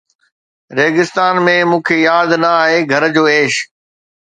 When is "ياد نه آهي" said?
2.07-2.79